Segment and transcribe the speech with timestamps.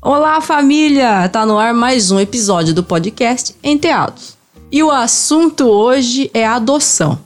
[0.00, 1.28] Olá, família!
[1.28, 4.38] Tá no ar mais um episódio do podcast Enteados.
[4.70, 7.18] E o assunto hoje é adoção.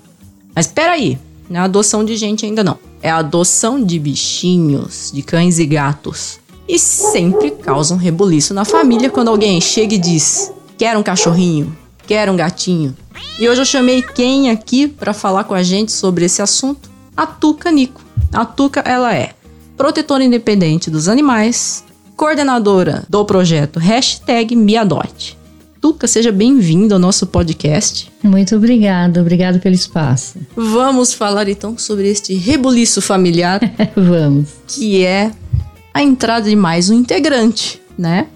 [0.54, 1.18] Mas espera aí,
[1.50, 2.78] não é adoção de gente ainda não.
[3.02, 6.40] É adoção de bichinhos, de cães e gatos.
[6.66, 11.76] E sempre causa um rebuliço na família quando alguém chega e diz: "Quero um cachorrinho,
[12.06, 12.96] quero um gatinho".
[13.38, 16.90] E hoje eu chamei quem aqui para falar com a gente sobre esse assunto?
[17.14, 18.00] A Tuca Nico.
[18.32, 19.34] A Tuca, ela é
[19.76, 21.84] protetora independente dos animais,
[22.22, 25.36] coordenadora do projeto Hashtag MeAdote.
[25.80, 28.12] Tuca, seja bem-vindo ao nosso podcast.
[28.22, 30.38] Muito obrigada, obrigada pelo espaço.
[30.54, 33.60] Vamos falar então sobre este rebuliço familiar.
[33.96, 34.50] Vamos.
[34.68, 35.32] Que é
[35.92, 38.28] a entrada de mais um integrante, né?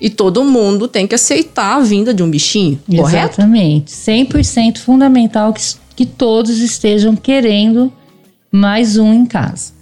[0.00, 3.40] e todo mundo tem que aceitar a vinda de um bichinho, correto?
[3.40, 3.92] Exatamente.
[3.92, 5.62] 100% fundamental que,
[5.94, 7.92] que todos estejam querendo
[8.50, 9.72] mais um em casa.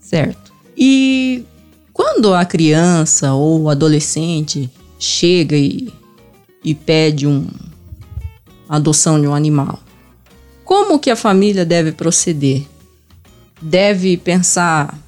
[0.00, 0.52] Certo.
[0.76, 1.44] E
[1.92, 5.92] quando a criança ou o adolescente chega e,
[6.64, 7.46] e pede um
[8.68, 9.80] a adoção de um animal,
[10.64, 12.62] como que a família deve proceder?
[13.60, 14.98] Deve pensar,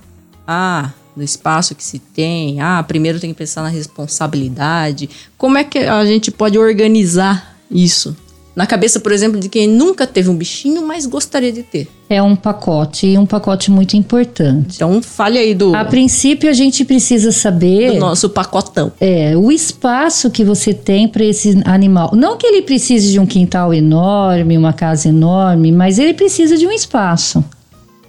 [0.47, 5.09] ah, no espaço que se tem, ah, primeiro tem que pensar na responsabilidade.
[5.39, 8.17] Como é que a gente pode organizar isso?
[8.55, 11.89] Na cabeça, por exemplo, de quem nunca teve um bichinho, mas gostaria de ter.
[12.09, 14.77] É um pacote e um pacote muito importante.
[14.77, 18.91] Então, fale aí do, A princípio, a gente precisa saber do nosso pacotão.
[18.99, 22.13] é, o espaço que você tem para esse animal.
[22.15, 26.67] Não que ele precise de um quintal enorme, uma casa enorme, mas ele precisa de
[26.67, 27.45] um espaço.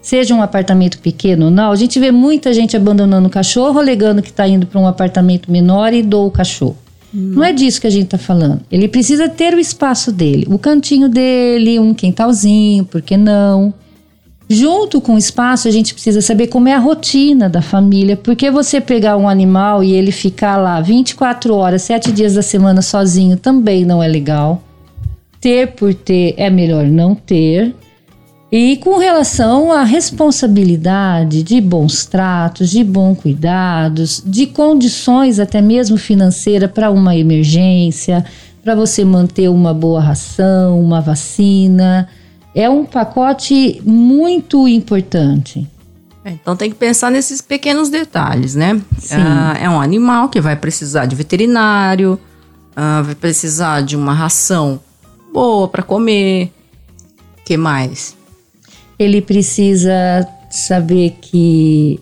[0.07, 4.21] Seja um apartamento pequeno ou não, a gente vê muita gente abandonando o cachorro, alegando
[4.21, 6.77] que está indo para um apartamento menor e doa o cachorro.
[7.13, 8.61] Não é disso que a gente está falando.
[8.71, 13.73] Ele precisa ter o espaço dele, o cantinho dele, um quintalzinho, por que não?
[14.47, 18.49] Junto com o espaço, a gente precisa saber como é a rotina da família, porque
[18.49, 23.35] você pegar um animal e ele ficar lá 24 horas, 7 dias da semana sozinho
[23.35, 24.63] também não é legal.
[25.41, 27.75] Ter por ter é melhor não ter.
[28.51, 35.97] E com relação à responsabilidade de bons tratos, de bons cuidados, de condições até mesmo
[35.97, 38.25] financeira para uma emergência,
[38.63, 42.07] para você manter uma boa ração, uma vacina,
[42.55, 45.67] é um pacote muito importante.
[46.23, 48.81] É, Então tem que pensar nesses pequenos detalhes, né?
[48.97, 49.15] Sim.
[49.17, 52.19] Ah, é um animal que vai precisar de veterinário,
[52.75, 54.79] ah, vai precisar de uma ração
[55.33, 56.51] boa para comer.
[57.45, 58.16] que mais?
[58.99, 61.99] Ele precisa saber que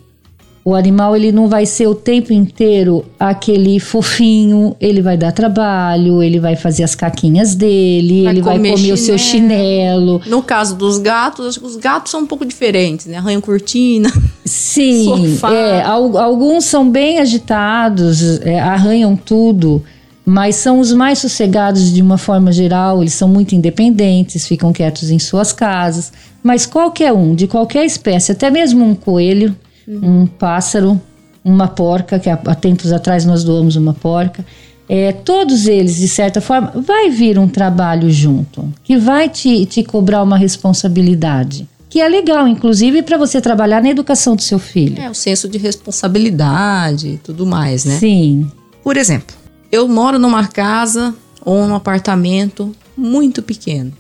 [0.64, 6.24] o animal ele não vai ser o tempo inteiro aquele fofinho, ele vai dar trabalho,
[6.24, 10.20] ele vai fazer as caquinhas dele, Vai ele vai comer comer o seu chinelo.
[10.26, 13.18] No caso dos gatos, acho que os gatos são um pouco diferentes, né?
[13.18, 14.12] Arranham cortina.
[14.44, 15.04] Sim,
[15.36, 15.54] Sofá.
[15.54, 19.84] é, al- alguns são bem agitados, é, arranham tudo,
[20.26, 25.12] mas são os mais sossegados de uma forma geral, eles são muito independentes, ficam quietos
[25.12, 26.12] em suas casas.
[26.42, 29.56] Mas qualquer um, de qualquer espécie, até mesmo um coelho,
[29.88, 31.00] um pássaro,
[31.44, 34.44] uma porca, que há há tempos atrás nós doamos uma porca,
[34.90, 39.84] é, todos eles, de certa forma, vai vir um trabalho junto, que vai te, te
[39.84, 41.68] cobrar uma responsabilidade.
[41.90, 45.00] Que é legal, inclusive, para você trabalhar na educação do seu filho.
[45.00, 47.98] É o senso de responsabilidade e tudo mais, né?
[47.98, 48.52] Sim.
[48.84, 49.36] Por exemplo,
[49.76, 51.14] eu moro numa casa
[51.44, 53.92] ou num apartamento muito pequeno.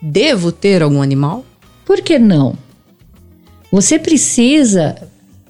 [0.00, 1.44] Devo ter algum animal?
[1.84, 2.54] Por que não?
[3.72, 4.96] Você precisa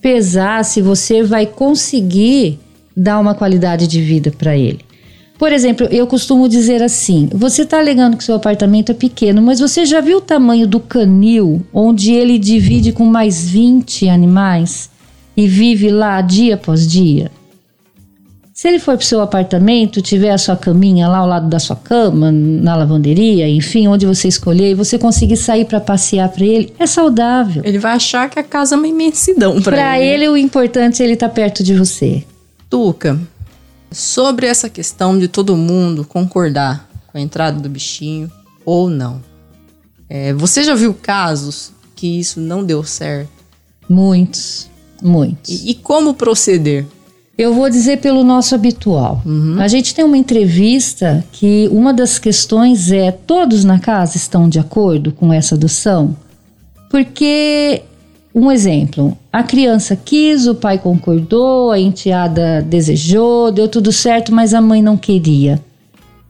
[0.01, 2.59] pesar se você vai conseguir
[2.97, 4.81] dar uma qualidade de vida para ele.
[5.39, 9.61] Por exemplo, eu costumo dizer assim: você está alegando que seu apartamento é pequeno, mas
[9.61, 14.89] você já viu o tamanho do canil onde ele divide com mais 20 animais
[15.37, 17.31] e vive lá dia após dia?
[18.57, 21.59] Se ele for para o seu apartamento, tiver a sua caminha lá ao lado da
[21.59, 26.43] sua cama, na lavanderia, enfim, onde você escolher, e você conseguir sair para passear para
[26.43, 27.61] ele, é saudável.
[27.67, 30.25] Ele vai achar que a casa é uma imensidão para Para ele.
[30.25, 32.25] ele, o importante é ele estar perto de você.
[32.71, 33.21] Tuca,
[33.93, 38.33] sobre essa questão de todo mundo concordar com a entrada do bichinho
[38.65, 39.21] ou não.
[40.09, 43.29] É, você já viu casos que isso não deu certo?
[43.87, 44.67] Muitos,
[45.03, 45.51] muitos.
[45.51, 46.87] E, e como proceder?
[47.39, 49.23] Eu vou dizer pelo nosso habitual.
[49.61, 54.59] A gente tem uma entrevista que uma das questões é: todos na casa estão de
[54.59, 56.17] acordo com essa adoção?
[56.91, 57.83] Porque,
[58.35, 64.55] um exemplo, a criança quis, o pai concordou, a enteada desejou, deu tudo certo, mas
[64.55, 65.61] a mãe não queria.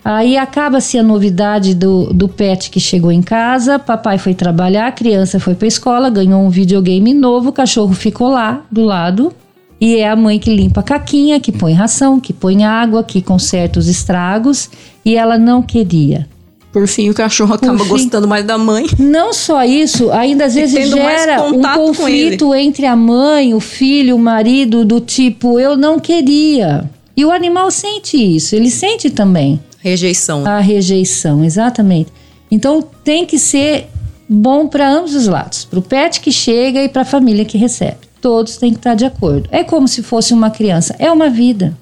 [0.05, 4.93] Aí acaba-se a novidade do, do pet que chegou em casa, papai foi trabalhar, a
[4.93, 9.33] criança foi para escola, ganhou um videogame novo, o cachorro ficou lá do lado.
[9.81, 13.21] E é a mãe que limpa a caquinha, que põe ração, que põe água, que
[13.21, 14.71] conserta os estragos.
[15.05, 16.27] E ela não queria.
[16.73, 17.89] Por fim, o cachorro acaba fim.
[17.89, 18.87] gostando mais da mãe.
[18.99, 24.19] Não só isso, ainda às vezes gera um conflito entre a mãe, o filho, o
[24.19, 26.85] marido, do tipo, eu não queria.
[27.17, 30.47] E o animal sente isso, ele sente também Rejeição.
[30.47, 32.13] a rejeição, exatamente.
[32.51, 33.89] Então tem que ser
[34.29, 37.57] bom para ambos os lados, para o pet que chega e para a família que
[37.57, 38.06] recebe.
[38.21, 39.49] Todos têm que estar de acordo.
[39.53, 41.77] É como se fosse uma criança, é uma vida.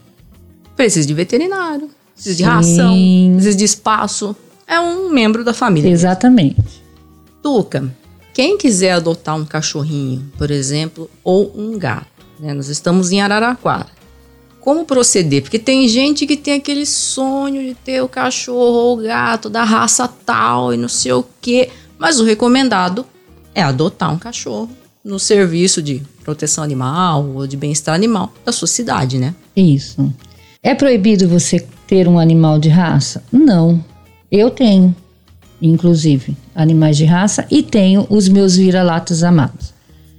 [0.77, 2.49] Precisa de veterinário, precisa de Sim.
[2.49, 4.37] ração, precisa de espaço.
[4.67, 5.91] É um membro da família.
[5.91, 6.83] Exatamente.
[7.43, 7.93] Tuca,
[8.33, 12.07] quem quiser adotar um cachorrinho, por exemplo, ou um gato,
[12.41, 12.53] né?
[12.53, 13.95] Nós estamos em Araraquara.
[14.61, 15.43] Como proceder?
[15.43, 19.63] Porque tem gente que tem aquele sonho de ter o cachorro ou o gato da
[19.63, 21.71] raça tal e não sei o quê.
[21.99, 23.05] Mas o recomendado
[23.55, 24.71] é adotar um cachorro
[25.05, 29.35] no serviço de proteção animal ou de bem-estar animal da sua cidade, né?
[29.55, 30.13] Isso.
[30.63, 33.23] É proibido você ter um animal de raça?
[33.31, 33.85] Não.
[34.33, 34.97] Eu tenho,
[35.61, 39.75] inclusive, animais de raça e tenho os meus vira-latas amados.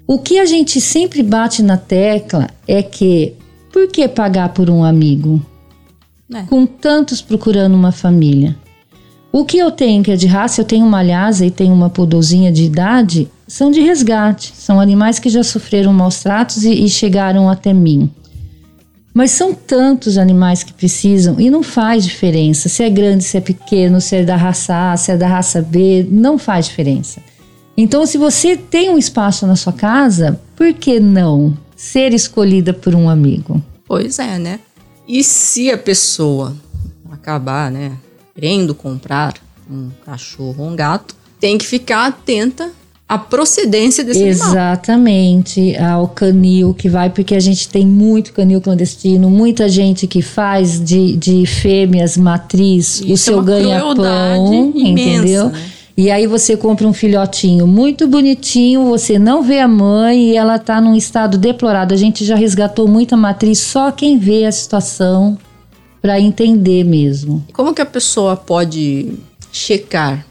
[0.06, 3.34] O que a gente sempre bate na tecla é que
[3.74, 5.44] por que pagar por um amigo?
[6.32, 6.44] É.
[6.44, 8.56] Com tantos procurando uma família.
[9.32, 11.90] O que eu tenho que é de raça, eu tenho uma lhasa e tenho uma
[11.90, 14.54] poodlezinha de idade, são de resgate.
[14.56, 18.12] São animais que já sofreram maus tratos e, e chegaram até mim.
[19.14, 23.42] Mas são tantos animais que precisam e não faz diferença se é grande, se é
[23.42, 27.22] pequeno, se é da raça A, se é da raça B, não faz diferença.
[27.78, 32.94] Então, se você tem um espaço na sua casa, por que não ser escolhida por
[32.94, 33.62] um amigo?
[33.86, 34.60] Pois é, né?
[35.08, 36.56] E se a pessoa
[37.12, 37.94] acabar, né,
[38.34, 39.36] querendo comprar
[39.70, 42.72] um cachorro ou um gato, tem que ficar atenta
[43.08, 44.50] à procedência desse animal.
[44.50, 50.22] Exatamente, ao canil que vai, porque a gente tem muito canil clandestino, muita gente que
[50.22, 55.50] faz de, de fêmeas matriz o Isso é seu uma ganha-pão, entendeu?
[55.50, 55.72] né?
[55.98, 60.60] E aí você compra um filhotinho muito bonitinho, você não vê a mãe e ela
[60.60, 61.96] tá num estado deplorável.
[61.96, 65.38] A gente já resgatou muita matriz, só quem vê a situação
[66.02, 67.46] para entender mesmo.
[67.54, 69.14] Como que a pessoa pode
[69.54, 70.26] checar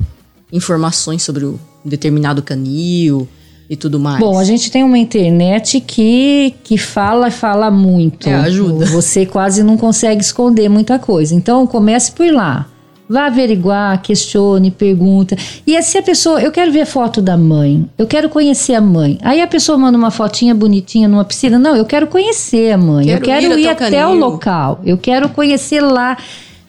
[0.53, 3.29] informações sobre o determinado canil
[3.69, 4.19] e tudo mais?
[4.19, 8.29] Bom, a gente tem uma internet que, que fala, fala muito.
[8.29, 8.87] É, ajuda.
[8.87, 11.35] Você quase não consegue esconder muita coisa.
[11.35, 12.67] Então, comece por lá.
[13.07, 15.37] Vá averiguar, questione, pergunta.
[15.67, 19.19] E se a pessoa, eu quero ver foto da mãe, eu quero conhecer a mãe.
[19.23, 21.59] Aí a pessoa manda uma fotinha bonitinha numa piscina.
[21.59, 23.11] Não, eu quero conhecer a mãe.
[23.11, 24.81] eu Quero quero ir ir até o local.
[24.87, 26.17] Eu quero conhecer lá.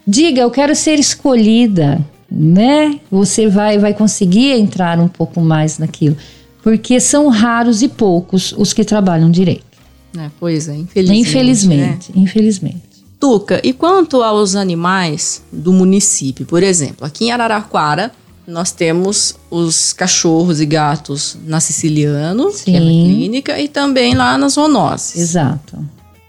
[0.06, 1.98] Diga, eu quero ser escolhida,
[2.30, 2.98] né?
[3.10, 6.16] Você vai vai conseguir entrar um pouco mais naquilo,
[6.62, 9.64] porque são raros e poucos os que trabalham direito.
[10.18, 11.12] É, pois é, infelizmente.
[11.12, 11.20] né?
[11.20, 12.82] Infelizmente, infelizmente.
[13.18, 16.44] Tuca, e quanto aos animais do município?
[16.44, 18.12] Por exemplo, aqui em Araraquara,
[18.46, 23.04] nós temos os cachorros e gatos na Siciliano, que é na Sim.
[23.04, 25.16] clínica, e também lá nas zoonoses.
[25.16, 25.78] Exato.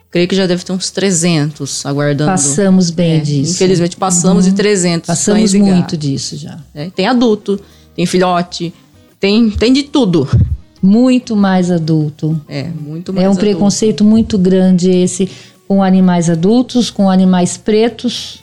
[0.09, 2.31] Creio que já deve ter uns 300 aguardando.
[2.31, 3.51] Passamos bem É, disso.
[3.53, 6.57] Infelizmente passamos de 300 Passamos muito disso já.
[6.73, 6.89] né?
[6.95, 7.59] Tem adulto,
[7.95, 8.73] tem filhote,
[9.19, 10.27] tem, tem de tudo.
[10.81, 12.39] Muito mais adulto.
[12.47, 13.45] É, muito mais É um adulto.
[13.45, 15.29] preconceito muito grande esse
[15.67, 18.41] com animais adultos, com animais pretos.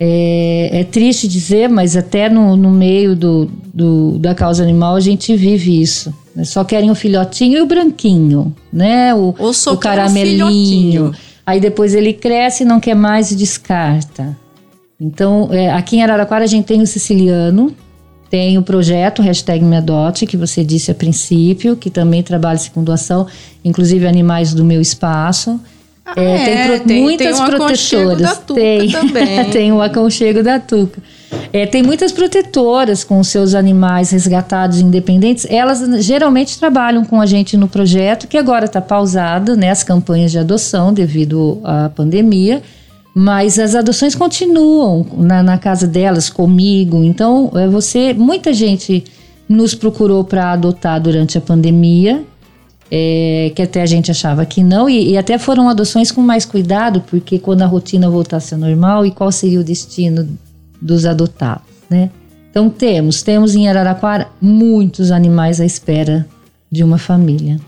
[0.00, 5.00] É, é triste dizer, mas até no, no meio do, do- da causa animal a
[5.00, 6.14] gente vive isso.
[6.44, 9.12] Só querem o filhotinho e o branquinho, né?
[9.14, 10.46] O, Ou só o um caramelinho.
[10.46, 11.12] filhotinho.
[11.44, 14.36] Aí depois ele cresce, não quer mais e descarta.
[15.00, 17.74] Então, é, aqui em Araraquara a gente tem o siciliano,
[18.30, 22.84] tem o projeto hashtag Me Adote, que você disse a princípio, que também trabalha com
[22.84, 23.26] doação,
[23.64, 25.58] inclusive animais do meu espaço.
[26.16, 28.38] Ah, é, tem, pro- tem- muitas tem protetoras.
[28.54, 29.44] tem, também.
[29.50, 31.02] tem o aconchego da Tuca.
[31.52, 35.46] É, tem muitas protetoras com seus animais resgatados independentes.
[35.48, 40.30] Elas geralmente trabalham com a gente no projeto, que agora está pausado, né, as campanhas
[40.30, 42.62] de adoção devido à pandemia.
[43.14, 47.02] Mas as adoções continuam na, na casa delas, comigo.
[47.02, 49.02] Então, é, você, muita gente
[49.48, 52.22] nos procurou para adotar durante a pandemia,
[52.90, 56.44] é, que até a gente achava que não, e, e até foram adoções com mais
[56.44, 60.28] cuidado, porque quando a rotina voltasse ao normal, e qual seria o destino
[60.80, 62.10] dos adotados, né?
[62.50, 66.26] Então temos, temos em Araraquara muitos animais à espera
[66.70, 67.60] de uma família.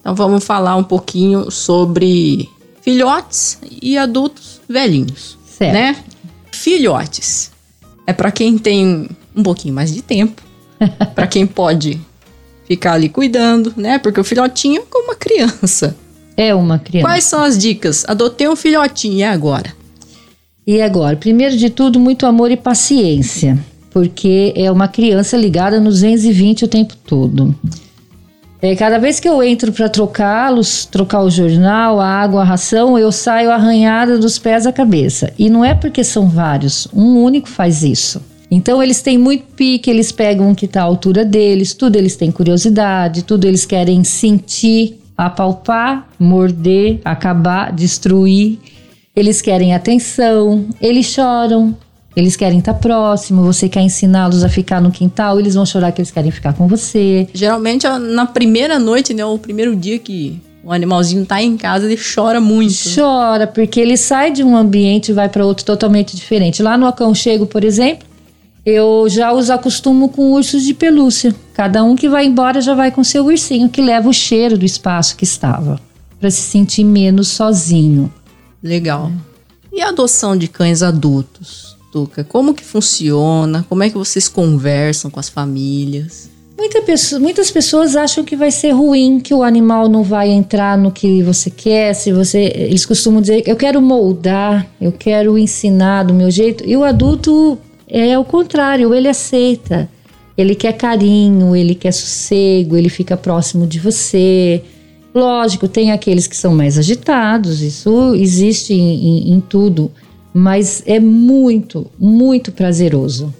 [0.00, 2.48] Então vamos falar um pouquinho sobre
[2.82, 5.72] filhotes e adultos velhinhos, Certo.
[5.72, 5.96] né?
[6.52, 7.52] Filhotes
[8.06, 10.42] é para quem tem um pouquinho mais de tempo,
[11.14, 12.00] para quem pode
[12.68, 13.98] ficar ali cuidando, né?
[13.98, 15.96] Porque o filhotinho é como uma criança.
[16.36, 17.08] É uma criança.
[17.08, 18.04] Quais são as dicas?
[18.06, 19.74] Adotei um filhotinho e agora?
[20.66, 23.58] E agora, primeiro de tudo, muito amor e paciência,
[23.90, 27.54] porque é uma criança ligada no 220 o tempo todo.
[28.60, 32.98] É, cada vez que eu entro para trocá-los, trocar o jornal, a água, a ração,
[32.98, 35.32] eu saio arranhada dos pés à cabeça.
[35.38, 38.20] E não é porque são vários, um único faz isso.
[38.50, 42.16] Então eles têm muito pique, eles pegam o que está à altura deles, tudo eles
[42.16, 48.58] têm curiosidade, tudo eles querem sentir, apalpar, morder, acabar, destruir.
[49.14, 51.76] Eles querem atenção, eles choram,
[52.16, 56.00] eles querem estar próximo, você quer ensiná-los a ficar no quintal, eles vão chorar que
[56.00, 57.28] eles querem ficar com você.
[57.34, 59.24] Geralmente na primeira noite, né?
[59.24, 62.74] O primeiro dia que o animalzinho tá em casa, ele chora muito.
[62.94, 66.62] Chora, porque ele sai de um ambiente e vai para outro totalmente diferente.
[66.62, 68.07] Lá no aconchego, por exemplo,
[68.68, 71.34] eu já os acostumo com ursos de pelúcia.
[71.54, 74.64] Cada um que vai embora já vai com seu ursinho, que leva o cheiro do
[74.64, 75.80] espaço que estava,
[76.20, 78.12] para se sentir menos sozinho.
[78.62, 79.10] Legal.
[79.72, 82.24] E a adoção de cães adultos, Tuca?
[82.24, 83.64] Como que funciona?
[83.68, 86.28] Como é que vocês conversam com as famílias?
[86.58, 90.76] Muita pessoa- muitas pessoas acham que vai ser ruim, que o animal não vai entrar
[90.76, 91.94] no que você quer.
[91.94, 96.64] Se você, eles costumam dizer, eu quero moldar, eu quero ensinar do meu jeito.
[96.66, 97.56] E o adulto
[97.88, 99.88] é o contrário, ele aceita.
[100.36, 104.62] Ele quer carinho, ele quer sossego, ele fica próximo de você.
[105.14, 109.90] Lógico, tem aqueles que são mais agitados, isso existe em- em- em tudo,
[110.32, 113.34] mas é muito, muito prazeroso.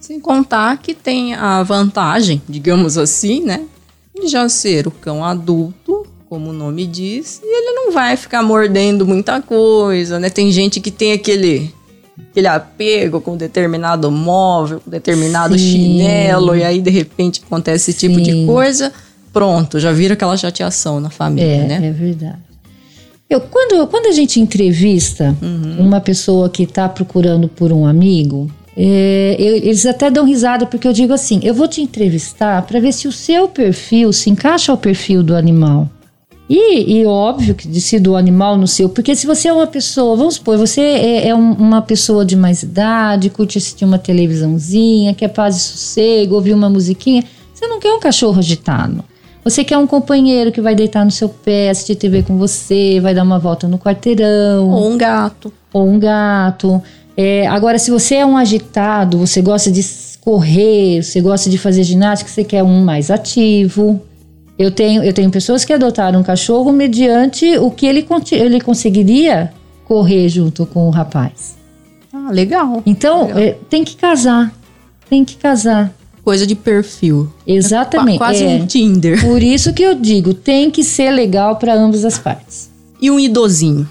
[0.00, 3.64] Sem contar que tem a vantagem, digamos assim, né?
[4.20, 8.42] De já ser o cão adulto, como o nome diz, e ele não vai ficar
[8.42, 10.28] mordendo muita coisa, né?
[10.30, 11.72] Tem gente que tem aquele,
[12.32, 15.64] aquele apego com determinado móvel, com determinado Sim.
[15.70, 18.92] chinelo, e aí de repente acontece esse tipo de coisa.
[19.32, 21.86] Pronto, já vira aquela chateação na família, É, né?
[21.88, 22.38] é verdade.
[23.30, 25.34] Eu, quando, quando a gente entrevista
[25.78, 30.86] uma pessoa que está procurando por um amigo, é, eu- eles até dão risada porque
[30.86, 34.70] eu digo assim: eu vou te entrevistar para ver se o seu perfil se encaixa
[34.72, 35.88] ao perfil do animal.
[36.50, 40.16] E, e óbvio que decide o animal no seu, porque se você é uma pessoa,
[40.16, 45.14] vamos supor, você é, é um- uma pessoa de mais idade, curte assistir uma televisãozinha,
[45.14, 49.02] quer paz e sossego, ouvir uma musiquinha, você não quer um cachorro agitado.
[49.44, 53.14] Você quer um companheiro que vai deitar no seu pé, assistir TV com você, vai
[53.14, 55.52] dar uma volta no quarteirão Ou um gato.
[55.72, 56.80] ou um gato.
[57.16, 59.84] É, agora, se você é um agitado, você gosta de
[60.20, 64.00] correr, você gosta de fazer ginástica, você quer um mais ativo.
[64.58, 69.52] Eu tenho, eu tenho pessoas que adotaram um cachorro mediante o que ele, ele conseguiria
[69.84, 71.56] correr junto com o rapaz.
[72.12, 72.82] Ah, legal.
[72.86, 73.38] Então, Legal.
[73.38, 74.52] é, tem que casar.
[75.08, 75.92] Tem que casar.
[76.22, 77.28] Coisa de perfil.
[77.46, 78.18] Exatamente.
[78.18, 78.48] Qua- Quase é.
[78.48, 79.20] um Tinder.
[79.24, 82.70] Por isso que eu digo, tem que ser legal para ambas as partes.
[83.00, 83.88] E um idosinho.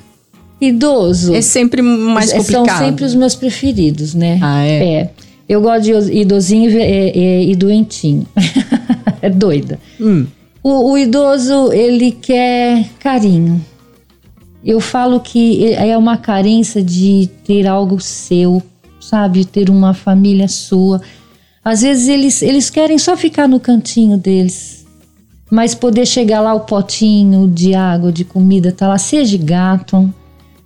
[0.62, 1.34] Idoso.
[1.34, 2.68] É sempre mais É, complicado.
[2.68, 4.40] São sempre os meus preferidos, né?
[4.42, 4.94] Ah, é?
[4.94, 5.10] É.
[5.50, 8.26] Eu gosto de idosinho e, e- e- e doentinho.
[9.22, 9.80] é doida.
[10.00, 10.26] Hum.
[10.64, 13.64] O, o idoso, ele quer carinho.
[14.64, 18.62] Eu falo que é uma carência de ter algo seu,
[19.00, 19.44] sabe?
[19.44, 21.02] Ter uma família sua.
[21.66, 24.86] Às vezes eles, eles querem só ficar no cantinho deles.
[25.50, 30.14] Mas poder chegar lá o potinho de água, de comida, tá lá, seja gato,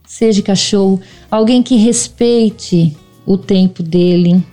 [0.05, 0.99] seja cachorro,
[1.31, 4.43] alguém que respeite o tempo dele.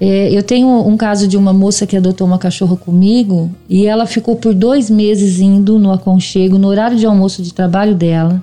[0.00, 4.06] É, eu tenho um caso de uma moça que adotou uma cachorra comigo e ela
[4.06, 8.42] ficou por dois meses indo no aconchego, no horário de almoço de trabalho dela.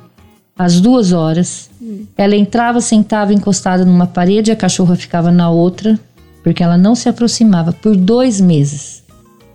[0.57, 1.69] às duas horas.
[2.17, 6.00] Ela entrava, sentava encostada numa parede, a cachorra ficava na outra,
[6.43, 9.03] porque ela não se aproximava por dois meses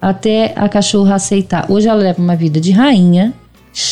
[0.00, 1.70] até a cachorra aceitar.
[1.70, 3.34] Hoje ela leva uma vida de rainha,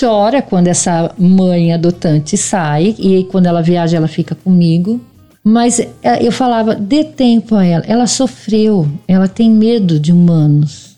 [0.01, 5.01] chora quando essa mãe adotante sai e quando ela viaja ela fica comigo.
[5.43, 7.85] Mas é, eu falava, dê tempo a ela.
[7.87, 10.97] Ela sofreu, ela tem medo de humanos.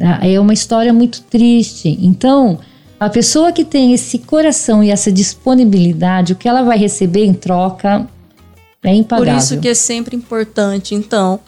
[0.00, 1.96] Ah, É uma história muito triste.
[2.00, 2.58] Então,
[2.98, 7.34] a pessoa que tem esse coração e essa disponibilidade, o que ela vai receber em
[7.34, 8.06] troca
[8.82, 9.36] é Por impagável.
[9.36, 11.38] isso que é sempre importante, então,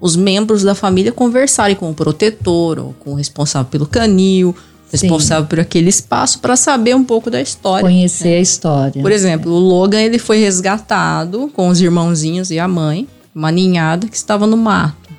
[0.00, 4.54] os membros da família conversarem com o protetor ou com o responsável pelo canil,
[4.96, 5.06] Sim.
[5.06, 7.82] responsável por aquele espaço, para saber um pouco da história.
[7.82, 9.00] conhecer a história.
[9.00, 14.08] Por exemplo, o Logan ele foi resgatado com os irmãozinhos e a mãe, uma ninhada
[14.08, 15.10] que estava no mato,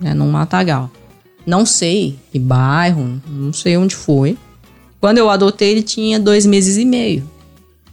[0.00, 0.90] né, num matagal.
[1.44, 4.38] Não sei que bairro, não sei onde foi.
[5.00, 7.28] Quando eu adotei, ele tinha dois meses e meio.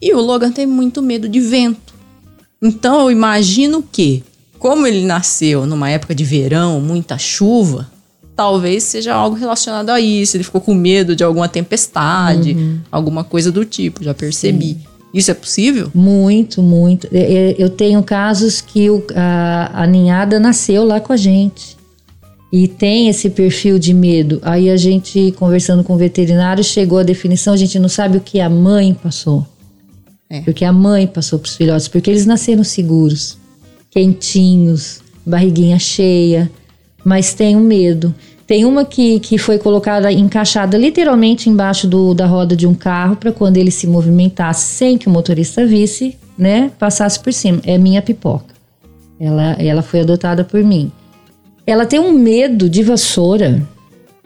[0.02, 1.96] E o Logan tem muito medo de vento.
[2.62, 4.24] Então eu imagino que,
[4.60, 7.90] como ele nasceu numa época de verão, muita chuva,
[8.38, 10.38] talvez seja algo relacionado a isso.
[10.38, 12.56] Ele ficou com medo de alguma tempestade,
[12.92, 14.78] alguma coisa do tipo, já percebi.
[15.14, 15.90] Isso é possível?
[15.96, 17.08] Muito, muito.
[17.58, 21.76] Eu tenho casos que o- a, a ninhada nasceu lá com a gente.
[22.54, 24.40] E tem esse perfil de medo.
[24.42, 28.22] Aí a gente, conversando com o veterinário, chegou à definição: a gente não sabe o
[28.22, 29.46] que a mãe passou.
[30.30, 30.42] É.
[30.42, 33.38] Porque a mãe passou para os filhotes, porque eles nasceram seguros,
[33.90, 36.50] quentinhos, barriguinha cheia,
[37.08, 38.14] mas tem um medo.
[38.46, 43.16] Tem uma que, que foi colocada, encaixada literalmente embaixo do, da roda de um carro
[43.16, 47.62] para quando ele se movimentasse sem que o motorista visse, né, passasse por cima.
[47.64, 48.54] É minha pipoca.
[49.18, 50.92] Ela, ela foi adotada por mim.
[51.66, 53.66] Ela tem um medo de vassoura,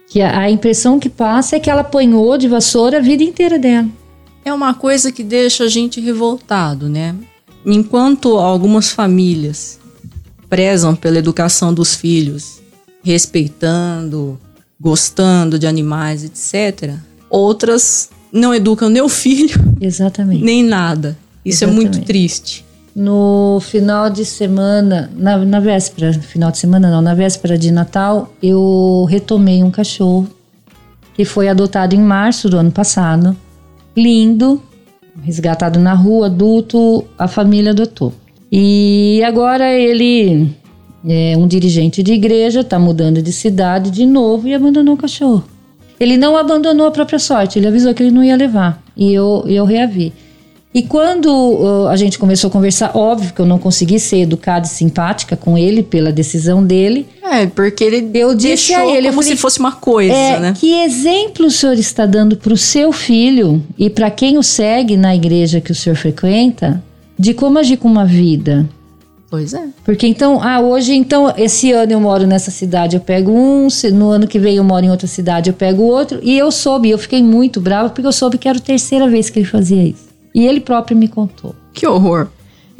[0.09, 3.59] que a, a impressão que passa é que ela apanhou de vassoura a vida inteira
[3.59, 3.88] dela.
[4.43, 7.13] É uma coisa que deixa a gente revoltado, né?
[7.63, 9.79] Enquanto algumas famílias
[10.50, 12.60] prezam pela educação dos filhos,
[13.03, 14.40] respeitando,
[14.79, 16.96] gostando de animais, etc.,
[17.29, 20.44] outras não educam nem o filho, Exatamente.
[20.44, 21.18] nem nada.
[21.44, 22.07] Isso é muito Exatamente.
[22.07, 22.66] triste.
[22.96, 28.33] No final de semana, na, na véspera, final de semana não, na véspera de Natal,
[28.44, 30.27] eu retomei um cachorro
[31.14, 33.35] que foi adotado em março do ano passado.
[33.96, 34.61] Lindo,
[35.24, 38.14] resgatado na rua, adulto, a família adotou.
[38.51, 40.53] E agora ele
[41.07, 45.44] é um dirigente de igreja, está mudando de cidade de novo e abandonou o cachorro.
[46.00, 48.81] Ele não abandonou a própria sorte, ele avisou que ele não ia levar.
[48.98, 50.14] E eu, eu reavi.
[50.74, 54.70] E quando a gente começou a conversar, óbvio que eu não consegui ser educada e
[54.70, 57.05] simpática com ele pela decisão dele.
[57.22, 60.40] É, porque ele Eu disse deixou a ele, como falei, se fosse uma coisa, É,
[60.40, 60.53] né?
[60.57, 64.96] que exemplo o senhor está dando para o seu filho e para quem o segue
[64.96, 66.81] na igreja que o senhor frequenta
[67.20, 68.68] de como agir com uma vida?
[69.31, 69.70] Pois é.
[69.85, 74.09] Porque então, ah, hoje, então, esse ano eu moro nessa cidade, eu pego um, no
[74.09, 76.20] ano que vem eu moro em outra cidade, eu pego outro.
[76.22, 79.29] E eu soube, eu fiquei muito brava porque eu soube que era a terceira vez
[79.29, 80.09] que ele fazia isso.
[80.35, 81.55] E ele próprio me contou.
[81.74, 82.27] Que horror.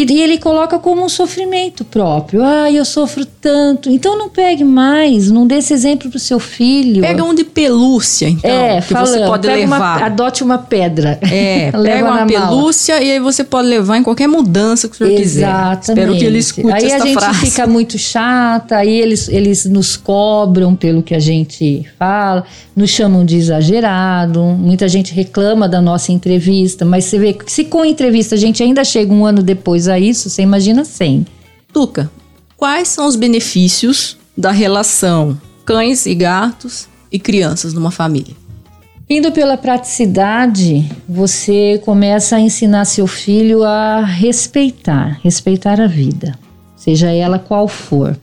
[0.10, 2.44] E, ele coloca como um sofrimento próprio.
[2.44, 3.90] Ah, eu sofro tanto.
[3.90, 7.02] Então não pegue mais, não dê esse exemplo pro seu filho.
[7.02, 10.04] Pega um de pelúcia, então, é, que falando, você pode pega uma- levar.
[10.04, 11.20] adote uma pedra.
[11.24, 12.48] É, pega uma na mala.
[12.48, 15.42] pelúcia e aí você pode levar em qualquer mudança que o senhor quiser.
[15.48, 15.90] Exatamente.
[15.90, 17.40] Espero que ele escute Aí esta a gente frase.
[17.40, 22.44] fica muito chata, aí eles, eles nos cobram pelo que a gente fala,
[22.76, 24.42] nos chamam de exagerado.
[24.42, 28.38] Muita gente reclama da nossa entrevista, mas você vê que se com a entrevista a
[28.38, 31.26] gente ainda chega um ano depois a isso, você imagina sem.
[31.74, 32.12] Tuca,
[32.58, 38.36] quais são os benefícios da relação cães e gatos e crianças numa família?
[39.10, 46.40] Indo pela praticidade, você começa a ensinar seu filho a respeitar, respeitar a vida,
[46.78, 48.18] seja ela qual for.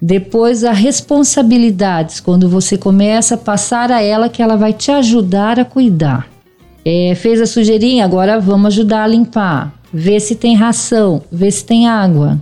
[0.00, 5.60] Depois, as responsabilidades, quando você começa a passar a ela que ela vai te ajudar
[5.60, 6.26] a cuidar.
[6.82, 9.74] É, fez a sujeirinha, agora vamos ajudar a limpar.
[9.92, 12.40] Ver se tem ração, ver se tem água.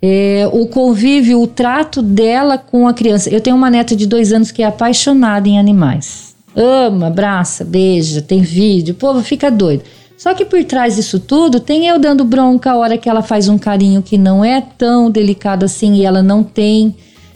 [0.00, 3.30] É, o convívio, o trato dela com a criança.
[3.30, 6.34] Eu tenho uma neta de dois anos que é apaixonada em animais.
[6.54, 9.84] Ama, abraça, beija, tem vídeo, o povo fica doido.
[10.18, 13.48] Só que por trás disso tudo, tem eu dando bronca a hora que ela faz
[13.48, 16.94] um carinho que não é tão delicado assim e ela não tem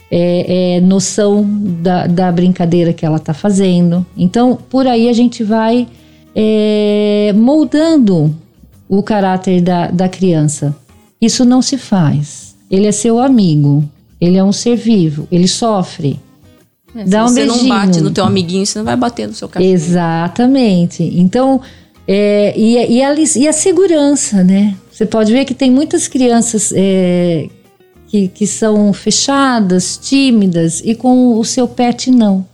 [0.09, 1.45] é, é, noção
[1.81, 4.05] da, da brincadeira que ela tá fazendo.
[4.15, 5.87] Então, por aí a gente vai
[6.35, 8.33] é, moldando
[8.89, 10.75] o caráter da, da criança.
[11.21, 12.55] Isso não se faz.
[12.69, 13.83] Ele é seu amigo,
[14.19, 16.19] ele é um ser vivo, ele sofre.
[17.05, 17.63] Dá um Se você beijinho.
[17.63, 19.71] não bate no teu amiguinho, você não vai bater no seu cachorro.
[19.73, 21.03] Exatamente.
[21.03, 21.61] Então,
[22.09, 24.73] É, e, e, a, e a segurança, né?
[24.89, 27.49] Você pode ver que tem muitas crianças é,
[28.07, 32.45] que, que são fechadas, tímidas e com o seu pet não.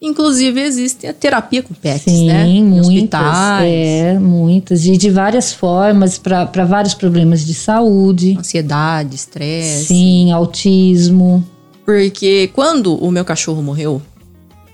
[0.00, 2.46] Inclusive existe a terapia com pets, Sim, né?
[2.46, 2.86] Em muitas.
[2.86, 4.86] hospitais, É, muitas.
[4.86, 8.36] E de várias formas, para vários problemas de saúde.
[8.38, 9.86] ansiedade, estresse.
[9.86, 11.44] Sim, autismo.
[11.84, 14.00] Porque quando o meu cachorro morreu,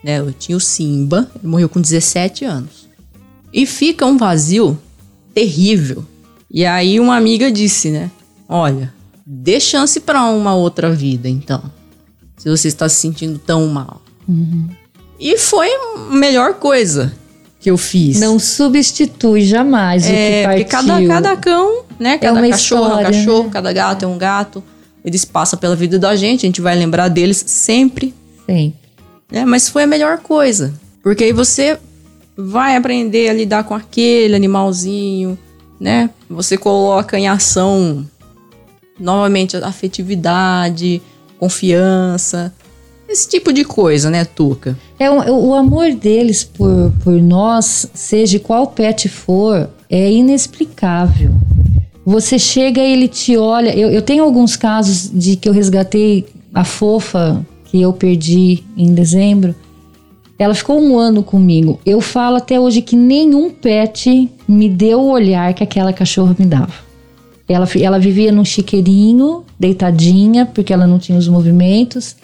[0.03, 0.19] né?
[0.19, 2.87] Eu tinha o Simba, ele morreu com 17 anos.
[3.53, 4.77] E fica um vazio
[5.33, 6.05] terrível.
[6.51, 8.11] E aí uma amiga disse, né?
[8.47, 8.93] Olha,
[9.25, 11.63] dê chance para uma outra vida, então.
[12.37, 14.03] Se você está se sentindo tão mal.
[15.25, 17.15] E foi a melhor coisa
[17.59, 18.21] que eu fiz.
[18.21, 20.65] Não substitui jamais o que É, partiu.
[20.67, 22.19] porque cada, cada cão, né?
[22.19, 23.51] Cada uma cachorro é um história, cachorro, né?
[23.51, 24.63] cada gato é um gato.
[25.03, 28.15] Eles passam pela vida da gente, a gente vai lembrar deles sempre.
[28.45, 28.75] Sim.
[29.33, 29.47] né?
[29.47, 30.75] Mas foi a melhor coisa.
[31.03, 31.79] Porque aí você
[32.37, 35.39] vai aprender a lidar com aquele animalzinho,
[35.81, 36.11] né?
[36.29, 38.07] Você coloca em ação
[39.01, 41.01] novamente a afetividade,
[41.39, 42.53] confiança,
[43.14, 44.77] esse tipo de coisa, né, Tuca?
[44.98, 51.31] É, o, o amor deles por, por nós, seja qual pet for, é inexplicável.
[52.05, 53.74] Você chega e ele te olha.
[53.74, 58.92] Eu, eu tenho alguns casos de que eu resgatei a fofa que eu perdi em
[58.92, 59.55] dezembro.
[60.38, 61.81] Ela ficou um ano comigo.
[61.87, 66.44] Eu falo até hoje que nenhum pet me deu o olhar que aquela cachorra me
[66.44, 66.74] dava.
[67.48, 72.16] Ela, ela vivia num chiqueirinho, deitadinha, porque ela não tinha os movimentos.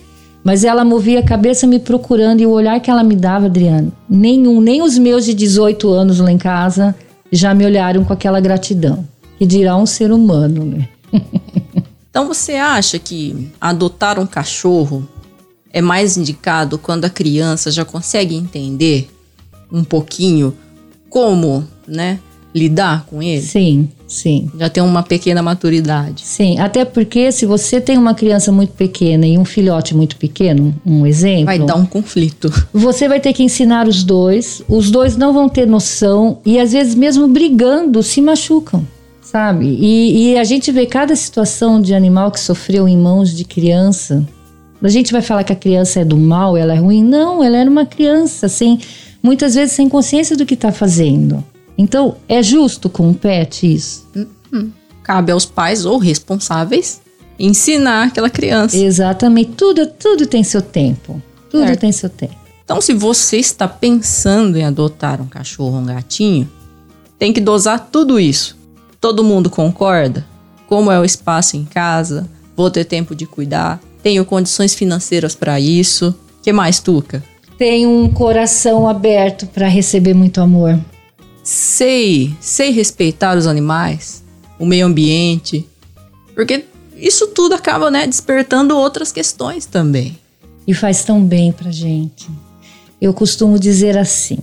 [0.43, 3.93] Mas ela movia a cabeça me procurando e o olhar que ela me dava, Adriano,
[4.09, 6.95] nenhum, nem os meus de 18 anos lá em casa
[7.31, 9.07] já me olharam com aquela gratidão.
[9.39, 10.89] Que dirá um ser humano, né?
[12.11, 15.09] Então você acha que adotar um cachorro
[15.73, 19.09] é mais indicado quando a criança já consegue entender
[19.71, 20.53] um pouquinho
[21.09, 22.19] como, né,
[22.55, 23.41] lidar com ele?
[23.41, 24.51] Sim, sim.
[24.59, 26.23] Já tem uma pequena maturidade.
[26.25, 30.75] Sim, até porque se você tem uma criança muito pequena e um filhote muito pequeno,
[30.85, 32.53] um exemplo, Vai dar um conflito.
[32.73, 36.73] você vai ter que ensinar os dois, os dois não vão ter noção e às
[36.73, 38.85] vezes mesmo brigando se machucam,
[39.23, 39.67] sabe?
[39.67, 44.27] E, e a gente vê cada situação de animal que sofreu em mãos de criança.
[44.83, 47.05] A gente vai falar que a criança é do mal, ela é ruim?
[47.05, 48.79] Não, ela era uma criança, sem,
[49.23, 51.45] muitas vezes sem consciência do que está fazendo.
[51.81, 54.07] Então, é justo com um pet isso?
[55.03, 57.01] Cabe aos pais ou responsáveis
[57.39, 58.77] ensinar aquela criança.
[58.77, 61.23] Exatamente, tudo, tudo tem seu tempo.
[61.49, 61.81] Tudo Certo.
[61.81, 62.37] tem seu tempo.
[62.63, 66.47] Então, se você está pensando em adotar um cachorro ou um gatinho,
[67.19, 68.59] tem que dosar tudo isso.
[69.01, 70.27] Todo mundo concorda?
[70.69, 72.29] Como é o espaço em casa?
[72.55, 73.81] Vou ter tempo de cuidar?
[74.03, 76.15] Tenho condições financeiras para isso?
[76.43, 77.25] que mais, Tuca?
[77.57, 80.79] Tem um coração aberto para receber muito amor.
[81.43, 84.23] Sei, sei respeitar os animais,
[84.59, 85.67] o meio ambiente,
[86.35, 86.65] porque
[86.97, 90.19] isso tudo acaba, né, despertando outras questões também.
[90.67, 92.29] E faz tão bem pra gente.
[93.01, 94.39] Eu costumo dizer assim: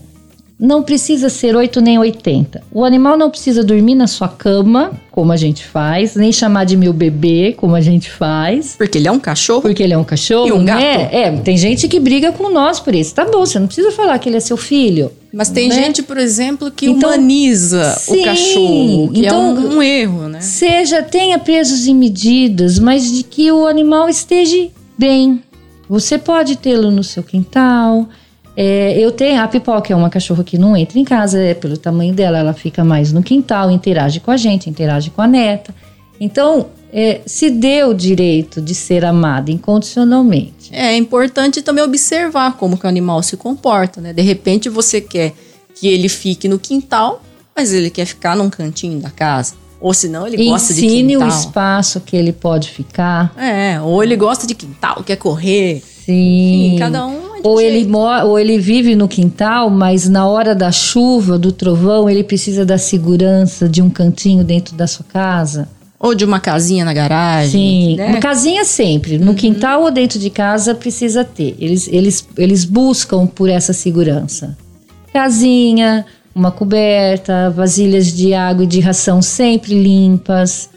[0.60, 2.64] não precisa ser 8 nem 80.
[2.72, 6.76] O animal não precisa dormir na sua cama, como a gente faz, nem chamar de
[6.76, 8.76] meu bebê, como a gente faz.
[8.76, 10.80] Porque ele é um cachorro Porque ele é um cachorro, E um gato?
[10.80, 11.10] né?
[11.12, 13.14] É, tem gente que briga com nós por isso.
[13.14, 15.12] Tá bom, você não precisa falar que ele é seu filho.
[15.32, 15.76] Mas tem né?
[15.76, 20.28] gente, por exemplo, que Então, humaniza sim, o cachorro, que então- é um, um erro,
[20.30, 20.42] né?
[20.42, 25.44] Seja, tenha pesos e medidas, mas de que o animal esteja bem.
[25.88, 28.10] Você pode tê-lo no seu quintal.
[28.60, 31.78] É, eu tenho a pipoca é uma cachorra que não entra em casa, é pelo
[31.78, 35.76] tamanho dela, ela fica mais no quintal, interage com a gente, interage com a neta.
[36.20, 40.74] Então, é, se dê o direito de ser amada incondicionalmente.
[40.74, 44.12] É importante também observar como que o animal se comporta, né?
[44.12, 45.34] De repente você quer
[45.76, 47.22] que ele fique no quintal,
[47.56, 49.54] mas ele quer ficar num cantinho da casa.
[49.80, 51.38] Ou senão ele gosta de Ensine o quintal.
[51.38, 53.32] espaço que ele pode ficar.
[53.38, 55.84] É, ou ele gosta de quintal, quer correr.
[56.08, 56.68] Sim.
[56.68, 57.90] Enfim, cada um é Ou ele, jeito.
[57.92, 62.66] mo- ou ele vive no quintal, mas na hora da chuva, do trovão, ele precisa
[62.66, 65.68] da segurança de um cantinho dentro da sua casa.
[66.00, 67.52] Ou de uma casinha na garagem.
[67.52, 68.08] Sim, né?
[68.08, 69.18] uma casinha sempre.
[69.18, 69.26] Uhum.
[69.26, 71.56] No quintal ou dentro de casa precisa ter.
[71.60, 74.56] Eles, eles, eles buscam por essa segurança.
[75.12, 80.70] Casinha, uma coberta, vasilhas de água e de ração sempre limpas,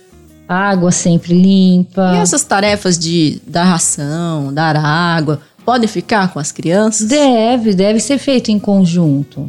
[0.50, 2.12] água sempre limpa.
[2.16, 7.06] E essas tarefas de dar ração, dar água, podem ficar com as crianças?
[7.06, 9.48] Deve, deve ser feito em conjunto.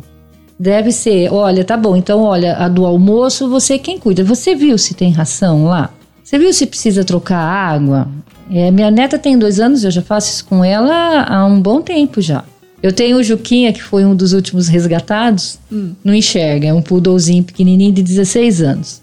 [0.59, 4.23] Deve ser, olha, tá bom, então olha, a do almoço você é quem cuida.
[4.23, 5.89] Você viu se tem ração lá?
[6.23, 8.07] Você viu se precisa trocar água?
[8.51, 11.81] É, minha neta tem dois anos, eu já faço isso com ela há um bom
[11.81, 12.43] tempo já.
[12.83, 15.57] Eu tenho o Juquinha, que foi um dos últimos resgatados,
[16.03, 19.00] não enxerga, é um poodlezinho pequenininho de 16 anos.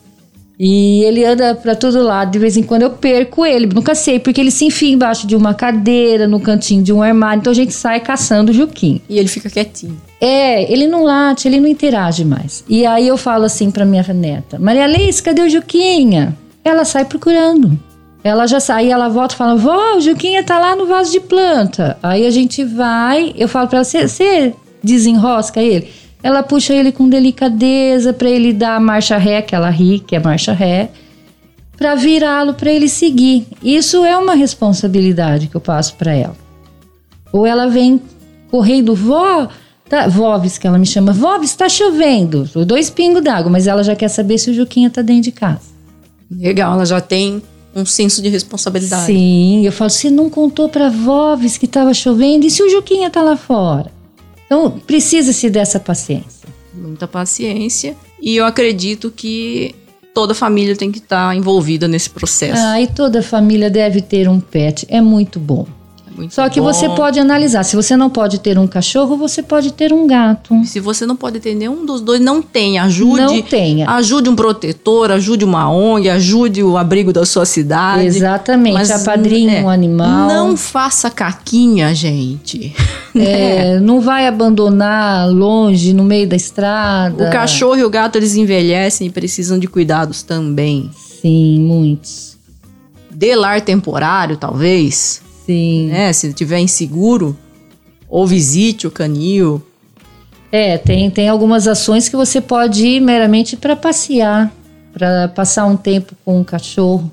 [0.58, 4.18] E ele anda pra todo lado, de vez em quando eu perco ele, nunca sei,
[4.18, 7.54] porque ele se enfia embaixo de uma cadeira, no cantinho de um armário, então a
[7.54, 9.00] gente sai caçando o Juquinha.
[9.08, 9.96] E ele fica quietinho.
[10.20, 12.64] É, ele não late, ele não interage mais.
[12.68, 16.36] E aí eu falo assim pra minha neta: Maria Alice, cadê o Juquinha?
[16.64, 17.78] Ela sai procurando.
[18.24, 21.20] Ela já sai, ela volta e fala: Vó, o Juquinha tá lá no vaso de
[21.20, 21.96] planta.
[22.02, 25.88] Aí a gente vai, eu falo pra ela: Você desenrosca ele?
[26.22, 30.16] Ela puxa ele com delicadeza pra ele dar a marcha ré, que ela ri, que
[30.16, 30.90] é marcha ré,
[31.76, 33.46] pra virá-lo, pra ele seguir.
[33.62, 36.36] Isso é uma responsabilidade que eu passo pra ela.
[37.32, 38.00] Ou ela vem
[38.50, 39.48] correndo, vó,
[39.88, 42.44] tá, Voves, que ela me chama, Voves, tá chovendo.
[42.66, 45.68] Dois pingos d'água, mas ela já quer saber se o Juquinha tá dentro de casa.
[46.30, 47.40] Legal, ela já tem
[47.76, 49.06] um senso de responsabilidade.
[49.06, 53.08] Sim, eu falo, você não contou pra Voves que tava chovendo, e se o Juquinha
[53.08, 53.96] tá lá fora?
[54.48, 56.48] Então, precisa-se dessa paciência.
[56.72, 57.94] Muita paciência.
[58.20, 59.74] E eu acredito que
[60.14, 62.60] toda família tem que estar envolvida nesse processo.
[62.64, 65.66] Ah, e toda família deve ter um pet, é muito bom.
[66.18, 66.66] É muito Só que bom.
[66.66, 70.54] você pode analisar, se você não pode ter um cachorro, você pode ter um gato.
[70.64, 72.78] Se você não pode ter nenhum dos dois, não tem.
[72.78, 73.20] Ajude.
[73.20, 73.88] Não tenha.
[73.88, 78.06] Ajude um protetor, ajude uma ONG, ajude o abrigo da sua cidade.
[78.06, 80.28] Exatamente, Mas, apadrinhe é, um animal.
[80.28, 82.74] Não faça caquinha, gente.
[83.20, 87.26] É, não vai abandonar longe, no meio da estrada.
[87.26, 90.88] O cachorro e o gato, eles envelhecem e precisam de cuidados também.
[90.94, 92.36] Sim, muitos.
[93.10, 95.20] Dê lar temporário, talvez.
[95.48, 95.86] Sim.
[95.88, 96.12] Né?
[96.12, 97.36] Se tiver inseguro.
[98.08, 99.62] Ou visite o canil.
[100.50, 104.50] É, tem, tem algumas ações que você pode ir meramente para passear,
[104.94, 107.10] para passar um tempo com um cachorro,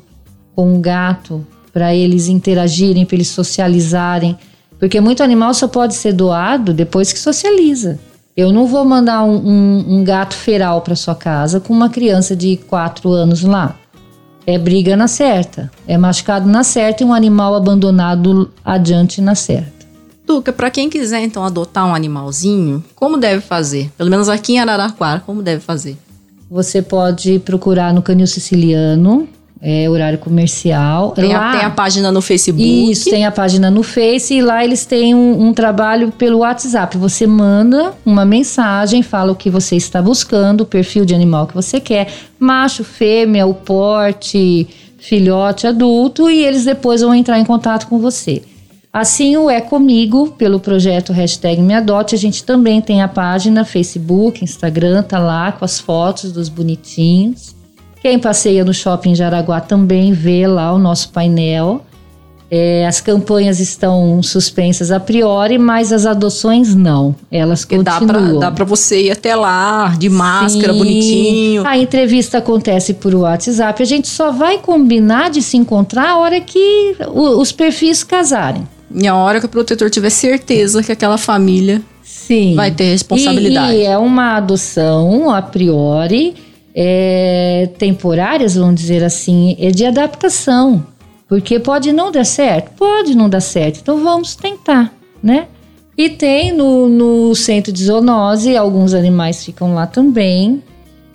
[0.55, 4.37] com um gato, para eles interagirem, para eles socializarem.
[4.79, 7.99] Porque muito animal só pode ser doado depois que socializa.
[8.37, 12.35] Eu não vou mandar um, um- um gato feral para sua casa com uma criança
[12.37, 13.77] de 4 anos lá.
[14.47, 15.71] É briga na certa.
[15.87, 19.85] É machucado na certa e um animal abandonado adiante na certa.
[20.25, 23.91] Tuca, pra quem quiser então adotar um animalzinho, como deve fazer?
[23.97, 25.97] Pelo menos aqui em Araraquara, como deve fazer?
[26.49, 29.27] Você pode procurar no Canil Siciliano,
[29.67, 31.09] é horário comercial.
[31.09, 32.91] Tem, lá, a, tem a página no Facebook.
[32.91, 36.95] Isso, tem a página no Face e lá eles têm um, um trabalho pelo WhatsApp.
[36.99, 41.55] Você manda uma mensagem, fala o que você está buscando, o perfil de animal que
[41.55, 44.67] você quer, macho, fêmea, o porte,
[44.99, 48.43] filhote, adulto, e eles depois vão entrar em contato com você.
[48.93, 53.65] Assim o É Comigo, pelo projeto hashtag Me Adote, a gente também tem a página
[53.65, 57.55] Facebook, Instagram, tá lá com as fotos dos bonitinhos.
[58.05, 61.81] Quem passeia no shopping Jaraguá também vê lá o nosso painel.
[62.51, 67.15] É, as campanhas estão suspensas a priori, mas as adoções não.
[67.31, 68.37] Elas Porque continuam.
[68.37, 70.77] dá pra você ir até lá, de máscara, Sim.
[70.77, 71.65] bonitinho.
[71.65, 73.81] A entrevista acontece por WhatsApp.
[73.81, 78.67] A gente só vai combinar de se encontrar a hora que o- os perfis casarem.
[78.93, 82.53] E a hora que o protetor tiver certeza que aquela família Sim.
[82.53, 83.73] vai ter responsabilidade.
[83.73, 86.35] E, e é uma adoção a priori,
[86.75, 90.85] é, temporárias, vamos dizer assim, é de adaptação.
[91.27, 92.71] Porque pode não dar certo?
[92.77, 93.79] Pode não dar certo.
[93.81, 95.47] Então vamos tentar, né?
[95.97, 100.61] E tem no, no centro de zoonose, alguns animais ficam lá também.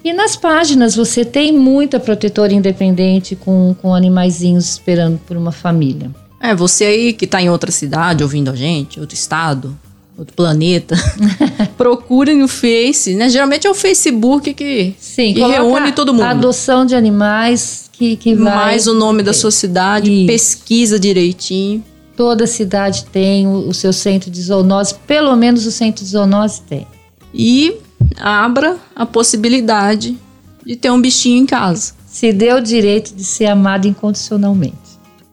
[0.02, 6.10] E nas páginas você tem muita protetora independente com, com animaizinhos esperando por uma família.
[6.40, 9.78] É, você aí que tá em outra cidade ouvindo a gente, outro estado,
[10.16, 10.96] outro planeta,
[11.76, 13.28] procure no Face, né?
[13.28, 16.24] Geralmente é o Facebook que, Sim, que reúne todo mundo.
[16.24, 18.54] Adoção de animais que, que vai.
[18.54, 20.26] Mais o nome da sua cidade, Isso.
[20.26, 21.84] pesquisa direitinho.
[22.16, 26.62] Toda cidade tem o, o seu centro de zoonose, pelo menos o centro de zoonose
[26.62, 26.86] tem.
[27.32, 27.76] E
[28.18, 30.16] abra a possibilidade
[30.64, 31.94] de ter um bichinho em casa.
[32.06, 34.76] Se deu o direito de ser amado incondicionalmente.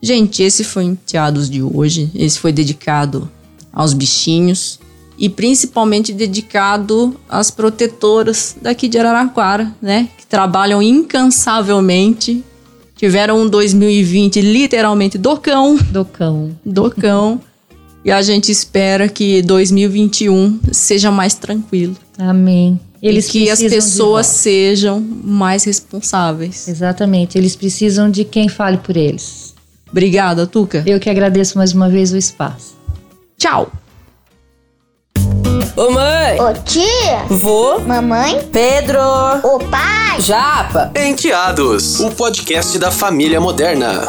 [0.01, 2.11] Gente, esse foi o Enteados de hoje.
[2.13, 3.29] Esse foi dedicado
[3.77, 4.79] aos bichinhos
[5.19, 10.09] e principalmente dedicado às protetoras daqui de Araraquara, né?
[10.17, 12.43] Que trabalham incansavelmente.
[12.95, 16.57] Tiveram um 2020 literalmente do cão, Do cão.
[16.65, 17.39] do cão.
[18.05, 21.93] E a gente espera que 2021 seja mais tranquilo.
[22.17, 22.79] Amém.
[23.03, 26.69] Eles e que as pessoas sejam mais responsáveis.
[26.69, 27.37] Exatamente.
[27.37, 29.53] Eles precisam de quem fale por eles.
[29.91, 30.83] Obrigada, Tuca.
[30.85, 32.76] Eu que agradeço mais uma vez o espaço.
[33.37, 33.67] Tchau.
[35.75, 38.99] Ô mãe, Ô tia, vô, mamãe, Pedro,
[39.43, 40.19] ô pai.
[40.19, 40.91] Japa.
[40.95, 44.05] Enteados, o podcast da família moderna.